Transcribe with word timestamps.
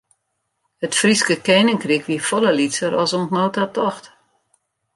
It 0.85 0.93
Fryske 1.01 1.37
keninkryk 1.49 2.03
wie 2.09 2.25
folle 2.29 2.51
lytser 2.59 2.91
as 3.03 3.11
oant 3.17 3.33
no 3.35 3.45
ta 3.55 3.65
tocht. 3.75 4.05